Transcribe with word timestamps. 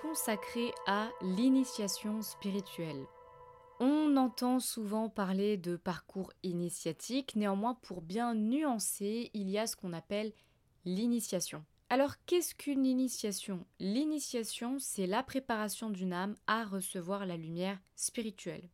consacré 0.00 0.72
à 0.86 1.10
l'initiation 1.22 2.22
spirituelle. 2.22 3.06
On 3.80 4.16
entend 4.16 4.58
souvent 4.58 5.08
parler 5.08 5.56
de 5.56 5.76
parcours 5.76 6.32
initiatique, 6.42 7.36
néanmoins 7.36 7.74
pour 7.74 8.02
bien 8.02 8.34
nuancer, 8.34 9.30
il 9.34 9.48
y 9.48 9.58
a 9.58 9.66
ce 9.66 9.76
qu'on 9.76 9.92
appelle 9.92 10.32
l'initiation. 10.84 11.64
Alors 11.90 12.14
qu'est-ce 12.26 12.54
qu'une 12.54 12.84
initiation? 12.84 13.64
L'initiation, 13.78 14.78
c'est 14.78 15.06
la 15.06 15.22
préparation 15.22 15.90
d'une 15.90 16.12
âme 16.12 16.36
à 16.46 16.64
recevoir 16.64 17.24
la 17.24 17.36
lumière 17.36 17.78
spirituelle. 17.94 18.68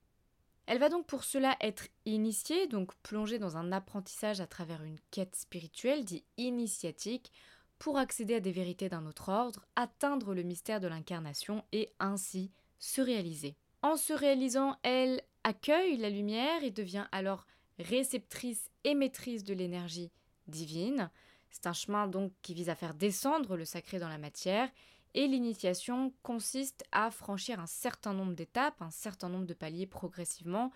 Elle 0.67 0.79
va 0.79 0.89
donc 0.89 1.07
pour 1.07 1.25
cela 1.25 1.57
être 1.61 1.89
initiée, 2.07 2.67
donc 2.67 2.95
plongée 3.03 3.39
dans 3.39 3.59
un 3.59 3.73
apprentissage 3.73 4.41
à 4.41 4.47
travers 4.47 4.83
une 4.83 4.99
quête 5.11 5.37
spirituelle, 5.37 6.07
dit 6.07 6.25
initiatique, 6.39 7.31
pour 7.79 7.99
accéder 7.99 8.37
à 8.37 8.41
des 8.41 8.53
vérités 8.53 8.89
d'un 8.89 9.07
autre 9.07 9.29
ordre, 9.29 9.67
atteindre 9.77 10.35
le 10.35 10.43
mystère 10.43 10.81
de 10.81 10.89
l'incarnation 10.89 11.65
et 11.73 11.93
ainsi 11.99 12.51
se 12.79 13.01
réaliser. 13.01 13.57
En 13.83 13.97
se 13.97 14.13
réalisant, 14.13 14.77
elle 14.83 15.23
accueille 15.43 15.97
la 15.97 16.11
lumière 16.11 16.63
et 16.63 16.71
devient 16.71 17.07
alors 17.13 17.47
réceptrice 17.79 18.71
et 18.85 18.95
maîtrise 18.95 19.45
de 19.45 19.55
l'énergie 19.55 20.11
divine. 20.47 21.11
C'est 21.51 21.67
un 21.67 21.73
chemin 21.73 22.09
donc 22.09 22.33
qui 22.43 22.55
vise 22.55 22.69
à 22.69 22.75
faire 22.75 22.95
descendre 22.95 23.57
le 23.57 23.65
sacré 23.65 23.99
dans 23.99 24.09
la 24.09 24.19
matière 24.19 24.71
et 25.15 25.29
l'initiation 25.29 26.13
consiste 26.23 26.85
à 26.93 27.11
franchir 27.11 27.61
un 27.61 27.67
certain 27.67 28.13
nombre 28.13 28.35
d'étapes, 28.35 28.83
un 28.83 28.91
certain 28.91 29.29
nombre 29.29 29.47
de 29.47 29.55
paliers 29.55 29.87
progressivement 29.87 30.73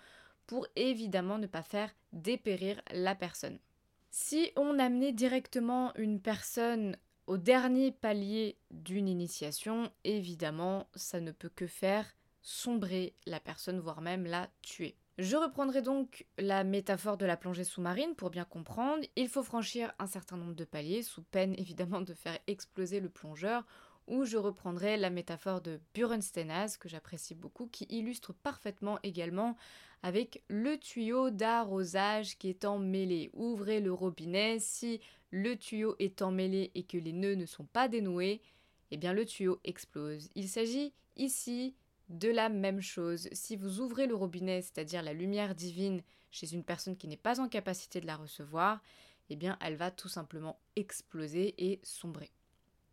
pour 0.46 0.66
évidemment 0.76 1.38
ne 1.38 1.46
pas 1.46 1.62
faire 1.62 1.90
dépérir 2.12 2.80
la 2.92 3.14
personne. 3.14 3.58
Si 4.10 4.52
on 4.56 4.78
amenait 4.78 5.12
directement 5.12 5.92
une 5.96 6.20
personne 6.20 6.96
au 7.26 7.36
dernier 7.36 7.92
palier 7.92 8.56
d'une 8.70 9.08
initiation, 9.08 9.92
évidemment, 10.04 10.88
ça 10.94 11.20
ne 11.20 11.30
peut 11.30 11.50
que 11.50 11.66
faire 11.66 12.06
sombrer 12.40 13.14
la 13.26 13.38
personne, 13.38 13.80
voire 13.80 14.00
même 14.00 14.24
la 14.24 14.48
tuer. 14.62 14.96
Je 15.18 15.36
reprendrai 15.36 15.82
donc 15.82 16.26
la 16.38 16.64
métaphore 16.64 17.18
de 17.18 17.26
la 17.26 17.36
plongée 17.36 17.64
sous-marine 17.64 18.14
pour 18.14 18.30
bien 18.30 18.44
comprendre. 18.44 19.04
Il 19.16 19.28
faut 19.28 19.42
franchir 19.42 19.92
un 19.98 20.06
certain 20.06 20.36
nombre 20.36 20.54
de 20.54 20.64
paliers, 20.64 21.02
sous 21.02 21.22
peine 21.22 21.54
évidemment 21.58 22.00
de 22.00 22.14
faire 22.14 22.38
exploser 22.46 23.00
le 23.00 23.10
plongeur, 23.10 23.66
ou 24.06 24.24
je 24.24 24.38
reprendrai 24.38 24.96
la 24.96 25.10
métaphore 25.10 25.60
de 25.60 25.80
Buren 25.92 26.20
que 26.80 26.88
j'apprécie 26.88 27.34
beaucoup, 27.34 27.66
qui 27.66 27.84
illustre 27.90 28.32
parfaitement 28.32 28.98
également 29.02 29.56
avec 30.02 30.42
le 30.48 30.78
tuyau 30.78 31.30
d'arrosage 31.30 32.38
qui 32.38 32.48
est 32.48 32.64
emmêlé. 32.64 33.30
Ouvrez 33.32 33.80
le 33.80 33.92
robinet, 33.92 34.58
si 34.58 35.00
le 35.30 35.56
tuyau 35.56 35.96
est 35.98 36.22
emmêlé 36.22 36.70
et 36.74 36.84
que 36.84 36.96
les 36.96 37.12
nœuds 37.12 37.34
ne 37.34 37.46
sont 37.46 37.64
pas 37.64 37.88
dénoués, 37.88 38.40
eh 38.90 38.96
bien 38.96 39.12
le 39.12 39.24
tuyau 39.24 39.60
explose. 39.64 40.30
Il 40.34 40.48
s'agit 40.48 40.92
ici 41.16 41.74
de 42.08 42.28
la 42.28 42.48
même 42.48 42.80
chose. 42.80 43.28
Si 43.32 43.56
vous 43.56 43.80
ouvrez 43.80 44.06
le 44.06 44.14
robinet, 44.14 44.62
c'est-à-dire 44.62 45.02
la 45.02 45.12
lumière 45.12 45.54
divine, 45.54 46.02
chez 46.30 46.52
une 46.52 46.64
personne 46.64 46.96
qui 46.96 47.08
n'est 47.08 47.16
pas 47.16 47.40
en 47.40 47.48
capacité 47.48 48.00
de 48.00 48.06
la 48.06 48.16
recevoir, 48.16 48.80
eh 49.30 49.36
bien 49.36 49.58
elle 49.60 49.76
va 49.76 49.90
tout 49.90 50.08
simplement 50.08 50.58
exploser 50.76 51.54
et 51.58 51.80
sombrer. 51.82 52.30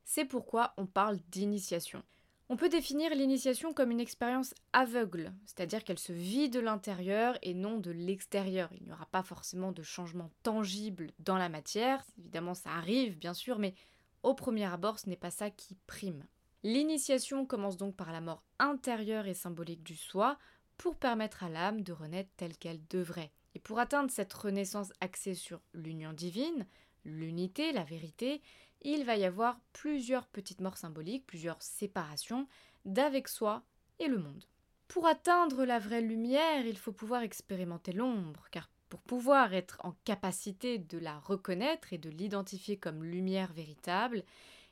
C'est 0.04 0.26
pourquoi 0.26 0.74
on 0.78 0.86
parle 0.86 1.18
d'initiation. 1.30 2.04
On 2.48 2.58
peut 2.58 2.70
définir 2.70 3.16
l'initiation 3.16 3.74
comme 3.74 3.90
une 3.90 4.00
expérience 4.00 4.54
aveugle, 4.72 5.34
c'est-à-dire 5.48 5.84
qu'elle 5.84 5.98
se 5.98 6.14
vit 6.14 6.48
de 6.48 6.60
l'intérieur 6.60 7.40
et 7.42 7.56
non 7.56 7.80
de 7.80 7.90
l'extérieur. 7.90 8.70
Il 8.74 8.84
n'y 8.84 8.92
aura 8.92 9.08
pas 9.08 9.24
forcément 9.24 9.72
de 9.72 9.82
changement 9.82 10.30
tangible 10.44 11.12
dans 11.18 11.38
la 11.38 11.50
matière. 11.50 12.06
Évidemment, 12.20 12.54
ça 12.54 12.70
arrive, 12.70 13.18
bien 13.18 13.34
sûr, 13.34 13.58
mais 13.58 13.74
au 14.22 14.36
premier 14.36 14.66
abord, 14.66 15.00
ce 15.00 15.10
n'est 15.10 15.16
pas 15.16 15.32
ça 15.32 15.50
qui 15.50 15.76
prime. 15.88 16.24
L'initiation 16.62 17.48
commence 17.48 17.78
donc 17.78 17.96
par 17.96 18.12
la 18.12 18.22
mort 18.22 18.44
intérieure 18.60 19.26
et 19.26 19.34
symbolique 19.34 19.84
du 19.84 19.96
soi 19.96 20.38
pour 20.78 20.98
permettre 20.98 21.44
à 21.44 21.50
l'âme 21.50 21.82
de 21.82 21.94
renaître 21.94 22.30
telle 22.38 22.58
qu'elle 22.58 22.86
devrait. 22.90 23.32
Et 23.56 23.60
pour 23.60 23.80
atteindre 23.80 24.12
cette 24.12 24.34
renaissance 24.34 24.92
axée 25.02 25.36
sur 25.36 25.62
l'union 25.74 26.14
divine, 26.14 26.68
l'unité, 27.06 27.72
la 27.72 27.84
vérité, 27.84 28.42
il 28.82 29.04
va 29.04 29.18
y 29.18 29.26
avoir 29.26 29.60
plusieurs 29.74 30.28
petites 30.28 30.62
morts 30.62 30.78
symboliques, 30.78 31.26
plusieurs 31.26 31.62
séparations 31.62 32.48
d'avec 32.86 33.28
soi 33.28 33.64
et 34.00 34.08
le 34.08 34.20
monde. 34.20 34.46
Pour 34.88 35.08
atteindre 35.08 35.66
la 35.66 35.80
vraie 35.80 36.02
lumière, 36.02 36.66
il 36.66 36.78
faut 36.78 36.92
pouvoir 36.92 37.24
expérimenter 37.24 37.92
l'ombre, 37.92 38.46
car 38.52 38.70
pour 38.90 39.02
pouvoir 39.02 39.54
être 39.54 39.80
en 39.84 39.94
capacité 40.06 40.78
de 40.78 40.98
la 40.98 41.18
reconnaître 41.20 41.92
et 41.92 41.98
de 41.98 42.10
l'identifier 42.10 42.78
comme 42.78 43.04
lumière 43.04 43.52
véritable, 43.52 44.24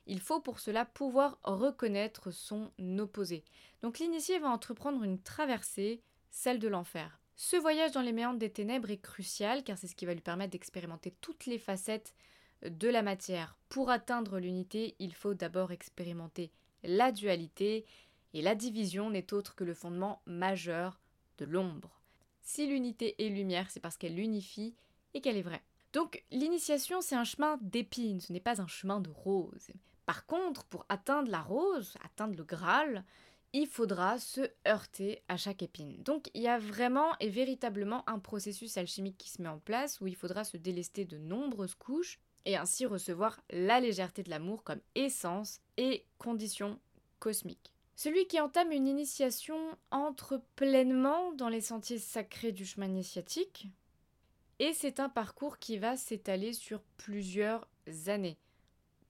il 0.06 0.19
faut 0.19 0.40
pour 0.40 0.59
cela 0.59 0.86
pouvoir 0.86 1.40
reconnaître 1.44 2.31
son 2.31 2.72
opposé. 3.00 3.44
Donc 3.81 4.00
l'initié 4.00 4.38
va 4.40 4.50
entreprendre 4.50 5.03
une 5.03 5.22
traversée, 5.22 6.02
celle 6.30 6.59
de 6.59 6.68
l'enfer. 6.68 7.19
Ce 7.36 7.56
voyage 7.56 7.92
dans 7.92 8.02
les 8.02 8.13
méandres 8.13 8.40
des 8.40 8.52
ténèbres 8.52 8.92
est 8.92 9.02
crucial 9.02 9.63
car 9.63 9.78
c'est 9.78 9.88
ce 9.88 9.96
qui 9.96 10.06
va 10.06 10.13
lui 10.13 10.22
permettre 10.22 10.52
d'expérimenter 10.52 11.12
toutes 11.22 11.46
les 11.46 11.58
facettes 11.58 12.13
de 12.63 12.88
la 12.88 13.01
matière. 13.01 13.57
Pour 13.69 13.90
atteindre 13.90 14.40
l'unité, 14.40 14.96
il 15.00 15.13
faut 15.13 15.34
d'abord 15.34 15.72
expérimenter 15.72 16.51
la 16.84 17.12
dualité, 17.12 17.85
et 18.34 18.41
la 18.41 18.56
division 18.56 19.09
n'est 19.09 19.34
autre 19.34 19.56
que 19.56 19.63
le 19.63 19.74
fondement 19.74 20.22
majeur 20.25 21.00
de 21.38 21.46
l'ombre. 21.46 22.01
Si 22.41 22.68
l'unité 22.68 23.16
est 23.24 23.29
lumière, 23.29 23.69
c'est 23.69 23.79
parce 23.79 23.97
qu'elle 23.97 24.16
l'unifie 24.16 24.75
et 25.13 25.22
qu'elle 25.22 25.38
est 25.38 25.44
vraie. 25.44 25.63
Donc 25.94 26.24
l'initiation, 26.31 27.01
c'est 27.01 27.16
un 27.16 27.24
chemin 27.24 27.57
d'épines, 27.62 28.19
ce 28.19 28.34
n'est 28.34 28.40
pas 28.40 28.62
un 28.62 28.68
chemin 28.68 29.00
de 29.00 29.09
rose. 29.09 29.72
Par 30.06 30.25
contre, 30.25 30.66
pour 30.66 30.85
atteindre 30.90 31.30
la 31.30 31.41
rose, 31.41 31.94
atteindre 32.03 32.35
le 32.35 32.44
Graal, 32.44 33.06
il 33.53 33.68
faudra 33.68 34.18
se 34.18 34.41
heurter 34.68 35.22
à 35.28 35.38
chaque 35.38 35.62
épine. 35.62 36.01
Donc 36.01 36.30
il 36.34 36.41
y 36.41 36.47
a 36.47 36.57
vraiment 36.57 37.16
et 37.19 37.30
véritablement 37.30 38.03
un 38.09 38.18
processus 38.18 38.78
alchimique 38.78 39.19
qui 39.19 39.30
se 39.30 39.41
met 39.41 39.50
en 39.50 39.59
place 39.59 40.01
où 40.01 40.07
il 40.07 40.16
faudra 40.16 40.44
se 40.44 40.57
délester 40.57 41.06
de 41.06 41.19
nombreuses 41.19 41.75
couches 41.75 42.19
et 42.46 42.58
ainsi 42.58 42.86
recevoir 42.86 43.42
la 43.50 43.80
légèreté 43.80 44.24
de 44.24 44.30
l'amour 44.30 44.64
comme 44.64 44.81
essence 44.96 45.62
et 45.78 46.06
condition 46.18 46.80
cosmique. 47.20 47.74
Celui 47.96 48.28
qui 48.28 48.40
entame 48.40 48.72
une 48.72 48.88
initiation 48.88 49.78
entre 49.92 50.42
pleinement 50.56 51.31
dans 51.34 51.50
les 51.50 51.62
sentiers 51.62 52.00
sacrés 52.00 52.52
du 52.52 52.66
chemin 52.66 52.88
initiatique, 52.88 53.68
et 54.59 54.74
c'est 54.74 55.00
un 55.00 55.09
parcours 55.09 55.59
qui 55.59 55.78
va 55.78 55.96
s'étaler 55.98 56.54
sur 56.54 56.81
plusieurs 56.98 57.68
années, 58.08 58.38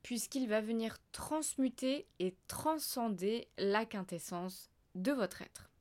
puisqu'il 0.02 0.48
va 0.48 0.62
venir 0.62 0.98
transmuter 1.12 2.08
et 2.20 2.36
transcender 2.48 3.48
la 3.58 3.86
quintessence 3.86 4.70
de 4.96 5.12
votre 5.12 5.42
être. 5.42 5.73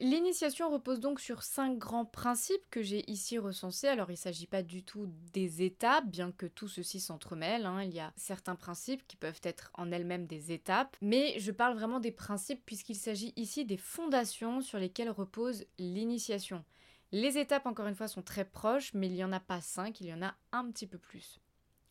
L'initiation 0.00 0.70
repose 0.70 1.00
donc 1.00 1.18
sur 1.18 1.42
cinq 1.42 1.76
grands 1.76 2.04
principes 2.04 2.70
que 2.70 2.82
j'ai 2.82 3.10
ici 3.10 3.36
recensés. 3.36 3.88
Alors 3.88 4.10
il 4.10 4.14
ne 4.14 4.18
s'agit 4.18 4.46
pas 4.46 4.62
du 4.62 4.84
tout 4.84 5.08
des 5.32 5.62
étapes, 5.62 6.06
bien 6.06 6.30
que 6.30 6.46
tout 6.46 6.68
ceci 6.68 7.00
s'entremêle. 7.00 7.66
Hein. 7.66 7.82
Il 7.82 7.92
y 7.92 7.98
a 7.98 8.12
certains 8.16 8.54
principes 8.54 9.04
qui 9.08 9.16
peuvent 9.16 9.40
être 9.42 9.72
en 9.74 9.90
elles-mêmes 9.90 10.26
des 10.26 10.52
étapes, 10.52 10.96
mais 11.02 11.34
je 11.40 11.50
parle 11.50 11.74
vraiment 11.74 11.98
des 11.98 12.12
principes 12.12 12.62
puisqu'il 12.64 12.94
s'agit 12.94 13.32
ici 13.34 13.64
des 13.64 13.76
fondations 13.76 14.60
sur 14.60 14.78
lesquelles 14.78 15.10
repose 15.10 15.64
l'initiation. 15.78 16.64
Les 17.10 17.38
étapes, 17.38 17.66
encore 17.66 17.86
une 17.86 17.96
fois, 17.96 18.06
sont 18.06 18.22
très 18.22 18.44
proches, 18.44 18.94
mais 18.94 19.08
il 19.08 19.14
n'y 19.14 19.24
en 19.24 19.32
a 19.32 19.40
pas 19.40 19.60
cinq, 19.60 20.00
il 20.00 20.06
y 20.06 20.14
en 20.14 20.22
a 20.22 20.34
un 20.52 20.70
petit 20.70 20.86
peu 20.86 20.98
plus. 20.98 21.40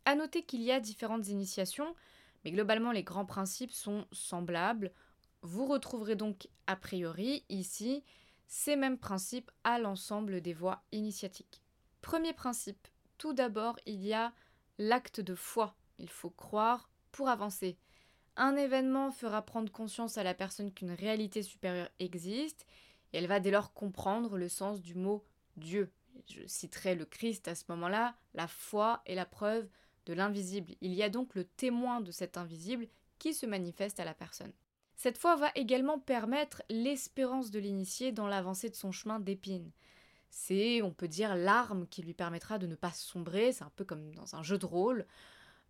À 0.06 0.16
noter 0.16 0.44
qu'il 0.44 0.62
y 0.62 0.72
a 0.72 0.80
différentes 0.80 1.28
initiations, 1.28 1.94
mais 2.46 2.52
globalement 2.52 2.94
les 2.94 3.04
grands 3.04 3.26
principes 3.26 3.74
sont 3.74 4.06
semblables. 4.14 4.94
Vous 5.42 5.66
retrouverez 5.66 6.16
donc 6.16 6.48
a 6.66 6.76
priori 6.76 7.46
ici 7.50 8.04
ces 8.48 8.76
mêmes 8.76 8.98
principes 8.98 9.52
à 9.64 9.80
l'ensemble 9.80 10.42
des 10.42 10.54
voies 10.54 10.84
initiatiques. 10.92 11.62
Premier 12.02 12.34
principe, 12.34 12.88
tout 13.18 13.34
d'abord 13.34 13.78
il 13.86 14.04
y 14.04 14.14
a 14.14 14.34
l'acte 14.78 15.20
de 15.20 15.36
foi. 15.36 15.76
Il 16.00 16.10
faut 16.10 16.30
croire 16.30 16.90
pour 17.12 17.30
avancer. 17.30 17.78
Un 18.36 18.56
événement 18.56 19.12
fera 19.12 19.42
prendre 19.42 19.72
conscience 19.72 20.18
à 20.18 20.24
la 20.24 20.34
personne 20.34 20.72
qu'une 20.72 20.92
réalité 20.92 21.42
supérieure 21.42 21.90
existe 22.00 22.66
et 23.12 23.18
elle 23.18 23.28
va 23.28 23.40
dès 23.40 23.52
lors 23.52 23.74
comprendre 23.74 24.38
le 24.38 24.50
sens 24.50 24.82
du 24.82 24.96
mot 24.96 25.24
Dieu. 25.56 25.92
Je 26.30 26.46
citerai 26.46 26.96
le 26.96 27.06
Christ 27.06 27.48
à 27.48 27.56
ce 27.56 27.64
moment-là, 27.70 28.16
la 28.34 28.48
foi 28.48 29.02
est 29.06 29.16
la 29.16 29.26
preuve 29.26 29.68
de 30.06 30.14
l'invisible. 30.14 30.74
Il 30.82 30.94
y 30.94 31.04
a 31.04 31.10
donc 31.10 31.36
le 31.36 31.44
témoin 31.44 32.02
de 32.02 32.12
cet 32.12 32.38
invisible 32.38 32.88
qui 33.20 33.34
se 33.34 33.46
manifeste 33.46 34.00
à 34.00 34.06
la 34.06 34.14
personne. 34.14 34.54
Cette 34.98 35.20
foi 35.20 35.36
va 35.36 35.52
également 35.54 36.00
permettre 36.00 36.64
l'espérance 36.70 37.52
de 37.52 37.60
l'initié 37.60 38.12
dans 38.12 38.28
l'avancée 38.28 38.70
de 38.70 38.76
son 38.76 38.92
chemin 38.92 39.20
d'épine. 39.20 39.72
C'est, 40.32 40.82
on 40.82 40.92
peut 40.92 41.08
dire, 41.08 41.36
l'arme 41.36 41.88
qui 41.88 42.02
lui 42.02 42.16
permettra 42.16 42.58
de 42.58 42.66
ne 42.66 42.76
pas 42.76 42.92
sombrer, 42.92 43.54
c'est 43.54 43.64
un 43.64 43.72
peu 43.76 43.86
comme 43.86 44.14
dans 44.16 44.36
un 44.36 44.42
jeu 44.42 44.58
de 44.58 44.66
rôle, 44.66 45.06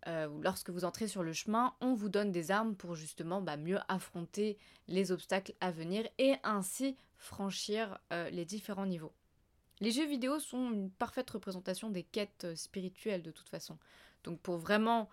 euh, 0.06 0.28
où 0.28 0.40
lorsque 0.40 0.70
vous 0.70 0.86
entrez 0.86 1.08
sur 1.08 1.22
le 1.22 1.34
chemin, 1.34 1.74
on 1.82 1.92
vous 1.92 2.08
donne 2.08 2.32
des 2.32 2.50
armes 2.50 2.74
pour 2.74 2.94
justement 2.94 3.42
bah, 3.42 3.58
mieux 3.58 3.78
affronter 3.88 4.56
les 4.88 5.12
obstacles 5.12 5.54
à 5.60 5.70
venir 5.70 6.08
et 6.16 6.36
ainsi 6.42 6.96
franchir 7.18 7.98
euh, 8.12 8.30
les 8.30 8.46
différents 8.46 8.86
niveaux. 8.86 9.12
Les 9.80 9.90
jeux 9.90 10.06
vidéo 10.06 10.38
sont 10.38 10.72
une 10.72 10.90
parfaite 10.90 11.28
représentation 11.28 11.90
des 11.90 12.02
quêtes 12.02 12.44
euh, 12.44 12.56
spirituelles 12.56 13.22
de 13.22 13.30
toute 13.30 13.50
façon. 13.50 13.76
Donc 14.24 14.40
pour 14.40 14.56
vraiment 14.56 15.10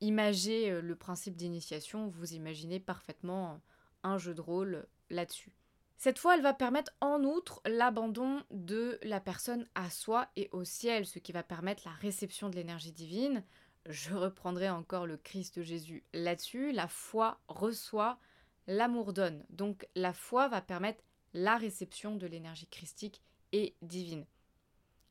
imagez 0.00 0.70
euh, 0.70 0.80
le 0.80 0.96
principe 0.96 1.36
d'initiation, 1.36 2.08
vous 2.08 2.34
imaginez 2.34 2.80
parfaitement 2.80 3.60
un 4.02 4.18
jeu 4.18 4.34
de 4.34 4.40
rôle 4.40 4.86
là-dessus. 5.10 5.52
Cette 5.96 6.18
foi, 6.18 6.34
elle 6.34 6.42
va 6.42 6.52
permettre 6.52 6.92
en 7.00 7.22
outre 7.22 7.62
l'abandon 7.64 8.42
de 8.50 8.98
la 9.02 9.20
personne 9.20 9.66
à 9.74 9.88
soi 9.90 10.28
et 10.36 10.48
au 10.52 10.64
ciel, 10.64 11.06
ce 11.06 11.18
qui 11.18 11.32
va 11.32 11.42
permettre 11.42 11.84
la 11.86 11.94
réception 11.94 12.50
de 12.50 12.56
l'énergie 12.56 12.92
divine. 12.92 13.42
Je 13.86 14.14
reprendrai 14.14 14.68
encore 14.68 15.06
le 15.06 15.16
Christ 15.16 15.62
Jésus 15.62 16.04
là-dessus. 16.12 16.72
La 16.72 16.88
foi 16.88 17.40
reçoit, 17.48 18.18
l'amour 18.66 19.12
donne. 19.12 19.44
Donc 19.50 19.86
la 19.94 20.12
foi 20.12 20.48
va 20.48 20.60
permettre 20.60 21.02
la 21.32 21.56
réception 21.56 22.16
de 22.16 22.26
l'énergie 22.26 22.66
christique 22.66 23.22
et 23.52 23.74
divine. 23.82 24.26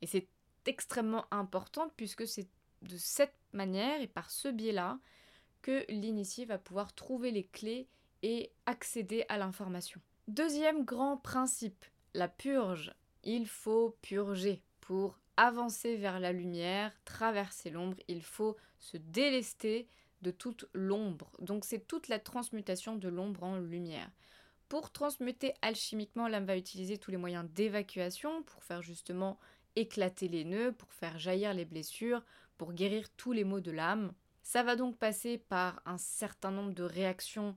Et 0.02 0.08
c'est 0.08 0.28
extrêmement 0.66 1.26
important 1.32 1.92
puisque 1.96 2.28
c'est 2.28 2.48
de 2.84 2.98
cette 2.98 3.36
manière 3.54 4.02
et 4.02 4.08
par 4.08 4.30
ce 4.30 4.48
biais-là 4.48 5.00
que 5.62 5.86
l'initié 5.90 6.46
va 6.46 6.58
pouvoir 6.58 6.94
trouver 6.94 7.32
les 7.32 7.46
clés 7.46 7.88
et 8.22 8.52
accéder 8.66 9.26
à 9.30 9.38
l'information. 9.38 10.02
Deuxième 10.28 10.86
grand 10.86 11.18
principe, 11.18 11.86
la 12.14 12.28
purge. 12.28 12.94
Il 13.24 13.48
faut 13.48 13.98
purger 14.02 14.62
pour 14.82 15.18
avancer 15.38 15.96
vers 15.96 16.20
la 16.20 16.32
lumière, 16.32 16.92
traverser 17.06 17.70
l'ombre, 17.70 17.98
il 18.08 18.22
faut 18.22 18.56
se 18.80 18.98
délester 18.98 19.88
de 20.22 20.32
toute 20.32 20.66
l'ombre. 20.74 21.32
Donc 21.40 21.66
c'est 21.66 21.88
toute 21.88 22.08
la 22.08 22.20
transmutation 22.20 22.96
de 22.96 23.08
l'ombre 23.10 23.44
en 23.44 23.58
lumière. 23.58 24.10
Pour 24.70 24.92
transmuter 24.92 25.54
alchimiquement, 25.62 26.28
l'âme 26.28 26.46
va 26.46 26.58
utiliser 26.58 26.98
tous 26.98 27.12
les 27.12 27.18
moyens 27.18 27.46
d'évacuation 27.52 28.44
pour 28.44 28.64
faire 28.64 28.82
justement 28.82 29.40
éclater 29.76 30.28
les 30.28 30.46
nœuds, 30.46 30.72
pour 30.72 30.92
faire 30.94 31.20
jaillir 31.20 31.54
les 31.54 31.66
blessures, 31.66 32.24
pour 32.58 32.74
guérir 32.74 33.10
tous 33.18 33.32
les 33.32 33.44
maux 33.44 33.62
de 33.62 33.72
l'âme. 33.72 34.14
Ça 34.42 34.64
va 34.64 34.76
donc 34.76 34.98
passer 34.98 35.38
par 35.38 35.82
un 35.86 35.98
certain 35.98 36.52
nombre 36.52 36.74
de 36.74 36.84
réactions 36.84 37.56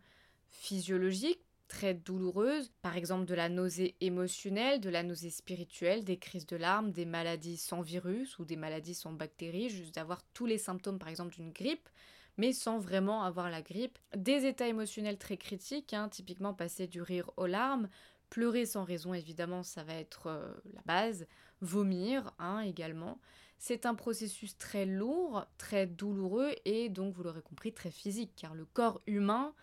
physiologiques 0.48 1.46
très 1.68 1.94
douloureuses, 1.94 2.70
par 2.82 2.96
exemple 2.96 3.24
de 3.24 3.34
la 3.34 3.48
nausée 3.48 3.96
émotionnelle, 4.00 4.80
de 4.80 4.90
la 4.90 5.02
nausée 5.02 5.30
spirituelle, 5.30 6.04
des 6.04 6.18
crises 6.18 6.46
de 6.46 6.56
larmes, 6.56 6.92
des 6.92 7.04
maladies 7.04 7.56
sans 7.56 7.80
virus 7.80 8.38
ou 8.38 8.44
des 8.44 8.56
maladies 8.56 8.94
sans 8.94 9.12
bactéries, 9.12 9.68
juste 9.68 9.94
d'avoir 9.94 10.22
tous 10.32 10.46
les 10.46 10.58
symptômes 10.58 10.98
par 10.98 11.08
exemple 11.08 11.34
d'une 11.34 11.50
grippe, 11.50 11.88
mais 12.36 12.52
sans 12.52 12.78
vraiment 12.78 13.22
avoir 13.22 13.50
la 13.50 13.62
grippe, 13.62 13.98
des 14.16 14.46
états 14.46 14.68
émotionnels 14.68 15.18
très 15.18 15.36
critiques, 15.36 15.94
hein, 15.94 16.08
typiquement 16.08 16.54
passer 16.54 16.86
du 16.86 17.02
rire 17.02 17.30
aux 17.36 17.46
larmes, 17.46 17.88
pleurer 18.30 18.66
sans 18.66 18.84
raison 18.84 19.14
évidemment 19.14 19.62
ça 19.62 19.84
va 19.84 19.94
être 19.94 20.26
euh, 20.28 20.52
la 20.72 20.82
base, 20.84 21.26
vomir 21.60 22.32
hein, 22.38 22.60
également. 22.60 23.18
C'est 23.58 23.86
un 23.86 23.94
processus 23.94 24.56
très 24.58 24.86
lourd, 24.86 25.46
très 25.58 25.86
douloureux 25.86 26.54
et 26.64 26.88
donc 26.88 27.14
vous 27.14 27.22
l'aurez 27.22 27.42
compris 27.42 27.72
très 27.72 27.90
physique 27.90 28.32
car 28.36 28.54
le 28.54 28.64
corps 28.64 29.00
humain 29.06 29.54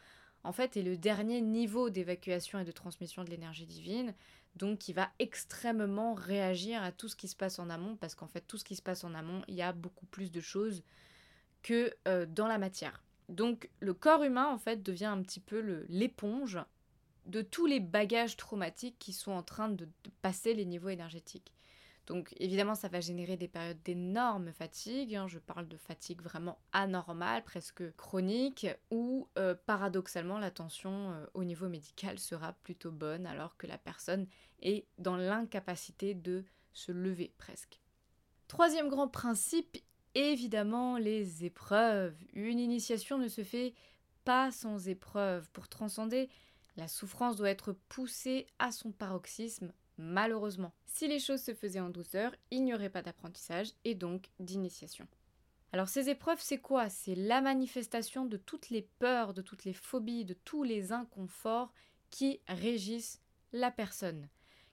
en 0.43 0.51
fait, 0.51 0.77
est 0.77 0.83
le 0.83 0.97
dernier 0.97 1.41
niveau 1.41 1.89
d'évacuation 1.89 2.59
et 2.59 2.65
de 2.65 2.71
transmission 2.71 3.23
de 3.23 3.29
l'énergie 3.29 3.65
divine, 3.65 4.13
donc 4.55 4.79
qui 4.79 4.93
va 4.93 5.09
extrêmement 5.19 6.13
réagir 6.13 6.83
à 6.83 6.91
tout 6.91 7.07
ce 7.07 7.15
qui 7.15 7.27
se 7.27 7.35
passe 7.35 7.59
en 7.59 7.69
amont, 7.69 7.95
parce 7.95 8.13
qu'en 8.13 8.27
fait, 8.27 8.41
tout 8.41 8.57
ce 8.57 8.65
qui 8.65 8.75
se 8.75 8.81
passe 8.81 9.03
en 9.03 9.13
amont, 9.13 9.41
il 9.47 9.55
y 9.55 9.61
a 9.61 9.71
beaucoup 9.71 10.05
plus 10.05 10.31
de 10.31 10.41
choses 10.41 10.83
que 11.61 11.93
euh, 12.07 12.25
dans 12.25 12.47
la 12.47 12.57
matière. 12.57 13.01
Donc, 13.29 13.69
le 13.79 13.93
corps 13.93 14.23
humain, 14.23 14.47
en 14.47 14.57
fait, 14.57 14.83
devient 14.83 15.05
un 15.05 15.21
petit 15.21 15.39
peu 15.39 15.85
l'éponge 15.87 16.59
de 17.25 17.41
tous 17.41 17.65
les 17.65 17.79
bagages 17.79 18.35
traumatiques 18.35 18.99
qui 18.99 19.13
sont 19.13 19.31
en 19.31 19.43
train 19.43 19.69
de 19.69 19.87
passer 20.21 20.53
les 20.53 20.65
niveaux 20.65 20.89
énergétiques. 20.89 21.53
Donc 22.05 22.33
évidemment, 22.38 22.75
ça 22.75 22.89
va 22.89 23.00
générer 23.00 23.38
des 23.38 23.47
périodes 23.47 23.81
d'énorme 23.83 24.51
fatigue. 24.51 25.15
Hein. 25.15 25.27
Je 25.27 25.39
parle 25.39 25.67
de 25.67 25.77
fatigue 25.77 26.21
vraiment 26.21 26.59
anormale, 26.73 27.44
presque 27.44 27.95
chronique, 27.95 28.67
où 28.91 29.27
euh, 29.38 29.55
paradoxalement 29.65 30.38
la 30.38 30.51
tension 30.51 31.11
euh, 31.11 31.25
au 31.33 31.44
niveau 31.44 31.69
médical 31.69 32.19
sera 32.19 32.53
plutôt 32.63 32.91
bonne 32.91 33.25
alors 33.25 33.55
que 33.57 33.67
la 33.67 33.77
personne 33.77 34.27
est 34.61 34.85
dans 34.97 35.15
l'incapacité 35.15 36.13
de 36.13 36.44
se 36.73 36.91
lever 36.91 37.31
presque. 37.38 37.79
Troisième 38.47 38.89
grand 38.89 39.07
principe, 39.07 39.77
évidemment 40.13 40.97
les 40.97 41.45
épreuves. 41.45 42.15
Une 42.33 42.59
initiation 42.59 43.17
ne 43.17 43.29
se 43.29 43.44
fait 43.44 43.73
pas 44.25 44.51
sans 44.51 44.89
épreuves. 44.89 45.50
Pour 45.51 45.69
transcender, 45.69 46.29
la 46.75 46.88
souffrance 46.88 47.38
doit 47.38 47.50
être 47.50 47.73
poussée 47.88 48.47
à 48.59 48.71
son 48.71 48.91
paroxysme 48.91 49.71
malheureusement. 49.97 50.73
Si 50.85 51.07
les 51.07 51.19
choses 51.19 51.41
se 51.41 51.53
faisaient 51.53 51.79
en 51.79 51.89
douceur, 51.89 52.35
il 52.51 52.63
n'y 52.63 52.73
aurait 52.73 52.89
pas 52.89 53.01
d'apprentissage 53.01 53.71
et 53.83 53.95
donc 53.95 54.29
d'initiation. 54.39 55.07
Alors 55.71 55.89
ces 55.89 56.09
épreuves, 56.09 56.41
c'est 56.41 56.59
quoi? 56.59 56.87
C'est 56.89 57.15
la 57.15 57.41
manifestation 57.41 58.25
de 58.25 58.37
toutes 58.37 58.69
les 58.69 58.83
peurs, 58.99 59.33
de 59.33 59.41
toutes 59.41 59.65
les 59.65 59.73
phobies, 59.73 60.23
de 60.23 60.35
tous 60.35 60.63
les 60.63 60.91
inconforts 60.91 61.73
qui 62.11 62.41
régissent 62.47 63.21
la 63.53 63.71
personne. 63.71 64.29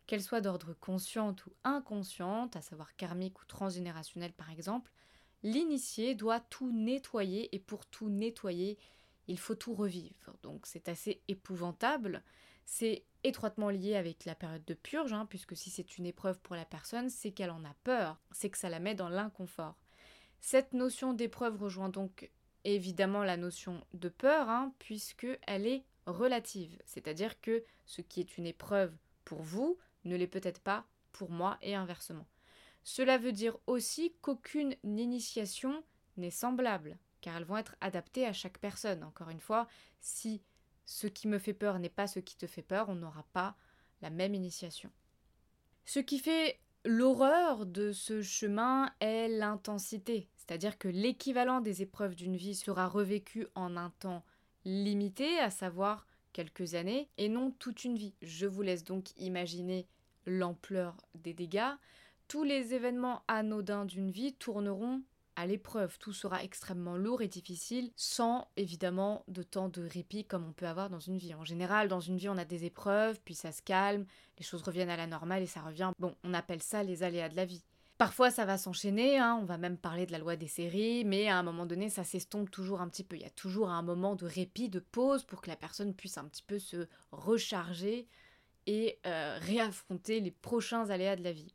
Qu'elle 0.06 0.22
soit 0.22 0.42
d'ordre 0.42 0.74
consciente 0.74 1.46
ou 1.46 1.52
inconsciente, 1.64 2.54
à 2.56 2.60
savoir 2.60 2.96
karmique 2.96 3.40
ou 3.40 3.46
transgénérationnelle 3.46 4.34
par 4.34 4.50
exemple, 4.50 4.92
l'initié 5.42 6.14
doit 6.14 6.40
tout 6.40 6.70
nettoyer 6.70 7.54
et 7.54 7.60
pour 7.60 7.86
tout 7.86 8.10
nettoyer, 8.10 8.78
il 9.26 9.38
faut 9.38 9.54
tout 9.54 9.72
revivre. 9.72 10.34
Donc 10.42 10.66
c'est 10.66 10.88
assez 10.88 11.22
épouvantable. 11.28 12.22
C'est 12.72 13.02
étroitement 13.24 13.68
lié 13.68 13.96
avec 13.96 14.24
la 14.24 14.36
période 14.36 14.64
de 14.64 14.74
purge, 14.74 15.12
hein, 15.12 15.26
puisque 15.28 15.56
si 15.56 15.70
c'est 15.70 15.98
une 15.98 16.06
épreuve 16.06 16.38
pour 16.38 16.54
la 16.54 16.64
personne, 16.64 17.10
c'est 17.10 17.32
qu'elle 17.32 17.50
en 17.50 17.64
a 17.64 17.74
peur, 17.82 18.20
c'est 18.30 18.48
que 18.48 18.56
ça 18.56 18.70
la 18.70 18.78
met 18.78 18.94
dans 18.94 19.08
l'inconfort. 19.08 19.76
Cette 20.38 20.72
notion 20.72 21.12
d'épreuve 21.12 21.60
rejoint 21.60 21.88
donc 21.88 22.30
évidemment 22.62 23.24
la 23.24 23.36
notion 23.36 23.84
de 23.92 24.08
peur, 24.08 24.48
hein, 24.48 24.72
puisqu'elle 24.78 25.66
est 25.66 25.84
relative, 26.06 26.80
c'est-à-dire 26.84 27.40
que 27.40 27.64
ce 27.86 28.02
qui 28.02 28.20
est 28.20 28.38
une 28.38 28.46
épreuve 28.46 28.94
pour 29.24 29.42
vous 29.42 29.76
ne 30.04 30.14
l'est 30.14 30.28
peut-être 30.28 30.60
pas 30.60 30.86
pour 31.10 31.32
moi 31.32 31.58
et 31.62 31.74
inversement. 31.74 32.28
Cela 32.84 33.18
veut 33.18 33.32
dire 33.32 33.58
aussi 33.66 34.14
qu'aucune 34.22 34.76
initiation 34.84 35.82
n'est 36.16 36.30
semblable, 36.30 36.98
car 37.20 37.36
elles 37.36 37.44
vont 37.44 37.56
être 37.56 37.74
adaptées 37.80 38.26
à 38.26 38.32
chaque 38.32 38.58
personne. 38.58 39.02
Encore 39.02 39.30
une 39.30 39.40
fois, 39.40 39.66
si 40.00 40.40
ce 40.90 41.06
qui 41.06 41.28
me 41.28 41.38
fait 41.38 41.54
peur 41.54 41.78
n'est 41.78 41.88
pas 41.88 42.08
ce 42.08 42.18
qui 42.18 42.36
te 42.36 42.48
fait 42.48 42.62
peur, 42.62 42.88
on 42.88 42.96
n'aura 42.96 43.24
pas 43.32 43.54
la 44.02 44.10
même 44.10 44.34
initiation. 44.34 44.90
Ce 45.84 46.00
qui 46.00 46.18
fait 46.18 46.58
l'horreur 46.84 47.64
de 47.64 47.92
ce 47.92 48.22
chemin 48.22 48.90
est 48.98 49.28
l'intensité, 49.28 50.28
c'est-à-dire 50.34 50.78
que 50.78 50.88
l'équivalent 50.88 51.60
des 51.60 51.82
épreuves 51.82 52.16
d'une 52.16 52.36
vie 52.36 52.56
sera 52.56 52.88
revécu 52.88 53.46
en 53.54 53.76
un 53.76 53.90
temps 54.00 54.24
limité, 54.64 55.38
à 55.38 55.50
savoir 55.50 56.08
quelques 56.32 56.74
années, 56.74 57.08
et 57.18 57.28
non 57.28 57.52
toute 57.52 57.84
une 57.84 57.96
vie. 57.96 58.16
Je 58.20 58.46
vous 58.46 58.62
laisse 58.62 58.82
donc 58.82 59.16
imaginer 59.16 59.86
l'ampleur 60.26 60.96
des 61.14 61.34
dégâts. 61.34 61.76
Tous 62.26 62.42
les 62.42 62.74
événements 62.74 63.22
anodins 63.28 63.84
d'une 63.84 64.10
vie 64.10 64.32
tourneront 64.34 65.02
à 65.36 65.46
l'épreuve. 65.46 65.98
Tout 65.98 66.12
sera 66.12 66.42
extrêmement 66.42 66.96
lourd 66.96 67.22
et 67.22 67.28
difficile, 67.28 67.90
sans 67.96 68.48
évidemment 68.56 69.24
de 69.28 69.42
temps 69.42 69.68
de 69.68 69.82
répit 69.86 70.24
comme 70.24 70.46
on 70.46 70.52
peut 70.52 70.66
avoir 70.66 70.90
dans 70.90 71.00
une 71.00 71.18
vie. 71.18 71.34
En 71.34 71.44
général, 71.44 71.88
dans 71.88 72.00
une 72.00 72.16
vie, 72.16 72.28
on 72.28 72.38
a 72.38 72.44
des 72.44 72.64
épreuves, 72.64 73.20
puis 73.24 73.34
ça 73.34 73.52
se 73.52 73.62
calme, 73.62 74.06
les 74.38 74.44
choses 74.44 74.62
reviennent 74.62 74.90
à 74.90 74.96
la 74.96 75.06
normale 75.06 75.42
et 75.42 75.46
ça 75.46 75.60
revient. 75.60 75.92
Bon, 75.98 76.14
on 76.24 76.34
appelle 76.34 76.62
ça 76.62 76.82
les 76.82 77.02
aléas 77.02 77.28
de 77.28 77.36
la 77.36 77.44
vie. 77.44 77.62
Parfois, 78.00 78.30
ça 78.30 78.46
va 78.46 78.56
s'enchaîner, 78.56 79.18
hein, 79.18 79.38
on 79.42 79.44
va 79.44 79.58
même 79.58 79.76
parler 79.76 80.06
de 80.06 80.12
la 80.12 80.18
loi 80.18 80.34
des 80.34 80.48
séries, 80.48 81.04
mais 81.04 81.28
à 81.28 81.36
un 81.36 81.42
moment 81.42 81.66
donné, 81.66 81.90
ça 81.90 82.02
s'estompe 82.02 82.50
toujours 82.50 82.80
un 82.80 82.88
petit 82.88 83.04
peu. 83.04 83.16
Il 83.16 83.20
y 83.20 83.26
a 83.26 83.30
toujours 83.30 83.68
un 83.68 83.82
moment 83.82 84.16
de 84.16 84.24
répit, 84.24 84.70
de 84.70 84.78
pause, 84.78 85.22
pour 85.24 85.42
que 85.42 85.50
la 85.50 85.56
personne 85.56 85.94
puisse 85.94 86.16
un 86.16 86.24
petit 86.24 86.42
peu 86.42 86.58
se 86.58 86.88
recharger 87.12 88.08
et 88.66 88.98
euh, 89.04 89.36
réaffronter 89.42 90.20
les 90.20 90.30
prochains 90.30 90.88
aléas 90.88 91.16
de 91.16 91.22
la 91.22 91.32
vie. 91.32 91.54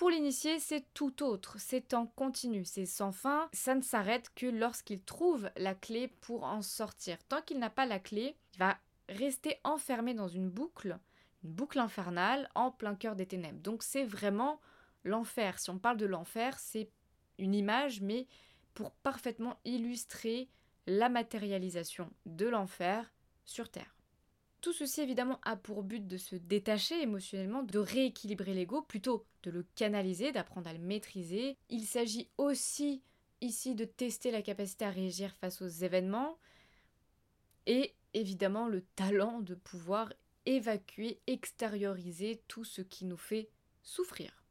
Pour 0.00 0.08
l'initié, 0.08 0.58
c'est 0.60 0.86
tout 0.94 1.22
autre, 1.22 1.56
c'est 1.58 1.92
en 1.92 2.06
continu, 2.06 2.64
c'est 2.64 2.86
sans 2.86 3.12
fin, 3.12 3.50
ça 3.52 3.74
ne 3.74 3.82
s'arrête 3.82 4.30
que 4.34 4.46
lorsqu'il 4.46 5.02
trouve 5.02 5.50
la 5.56 5.74
clé 5.74 6.08
pour 6.08 6.44
en 6.44 6.62
sortir. 6.62 7.18
Tant 7.28 7.42
qu'il 7.42 7.58
n'a 7.58 7.68
pas 7.68 7.84
la 7.84 7.98
clé, 7.98 8.34
il 8.54 8.58
va 8.60 8.78
rester 9.10 9.58
enfermé 9.62 10.14
dans 10.14 10.26
une 10.26 10.48
boucle, 10.48 10.98
une 11.44 11.50
boucle 11.50 11.78
infernale 11.78 12.48
en 12.54 12.70
plein 12.70 12.94
cœur 12.94 13.14
des 13.14 13.26
ténèbres. 13.26 13.60
Donc 13.60 13.82
c'est 13.82 14.06
vraiment 14.06 14.58
l'enfer. 15.04 15.58
Si 15.58 15.68
on 15.68 15.78
parle 15.78 15.98
de 15.98 16.06
l'enfer, 16.06 16.58
c'est 16.58 16.88
une 17.36 17.54
image, 17.54 18.00
mais 18.00 18.26
pour 18.72 18.92
parfaitement 18.92 19.58
illustrer 19.66 20.48
la 20.86 21.10
matérialisation 21.10 22.10
de 22.24 22.48
l'enfer 22.48 23.12
sur 23.44 23.68
Terre. 23.68 23.99
Tout 24.60 24.72
ceci 24.74 25.00
évidemment 25.00 25.40
a 25.42 25.56
pour 25.56 25.82
but 25.82 26.06
de 26.06 26.18
se 26.18 26.36
détacher 26.36 27.00
émotionnellement, 27.00 27.62
de 27.62 27.78
rééquilibrer 27.78 28.52
l'ego, 28.52 28.82
plutôt 28.82 29.24
de 29.42 29.50
le 29.50 29.64
canaliser, 29.74 30.32
d'apprendre 30.32 30.68
à 30.68 30.72
le 30.74 30.78
maîtriser. 30.78 31.56
Il 31.70 31.86
s'agit 31.86 32.28
aussi 32.36 33.02
ici 33.40 33.74
de 33.74 33.86
tester 33.86 34.30
la 34.30 34.42
capacité 34.42 34.84
à 34.84 34.90
réagir 34.90 35.34
face 35.36 35.62
aux 35.62 35.68
événements 35.68 36.38
et 37.66 37.94
évidemment 38.12 38.68
le 38.68 38.82
talent 38.96 39.40
de 39.40 39.54
pouvoir 39.54 40.12
évacuer, 40.44 41.20
extérioriser 41.26 42.42
tout 42.48 42.64
ce 42.64 42.82
qui 42.82 43.04
nous 43.06 43.16
fait 43.16 43.48
souffrir, 43.82 44.44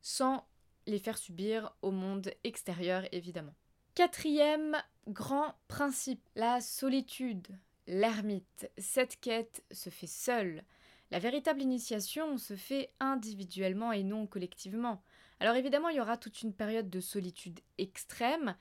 sans 0.00 0.46
les 0.86 0.98
faire 0.98 1.18
subir 1.18 1.74
au 1.82 1.90
monde 1.90 2.30
extérieur 2.44 3.04
évidemment. 3.12 3.54
Quatrième 3.94 4.76
grand 5.08 5.54
principe, 5.66 6.22
la 6.36 6.60
solitude, 6.60 7.48
l'ermite. 7.90 8.70
Cette 8.78 9.20
quête 9.20 9.64
se 9.70 9.90
fait 9.90 10.06
seule. 10.06 10.64
La 11.10 11.18
véritable 11.18 11.60
initiation 11.60 12.38
se 12.38 12.54
fait 12.54 12.92
individuellement 13.00 13.92
et 13.92 14.04
non 14.04 14.26
collectivement. 14.26 15.02
Alors 15.40 15.56
évidemment, 15.56 15.88
il 15.88 15.96
y 15.96 16.00
aura 16.00 16.16
toute 16.16 16.42
une 16.42 16.54
période 16.54 16.88
de 16.88 17.00
solitude 17.00 17.60
extrême. 17.78 18.54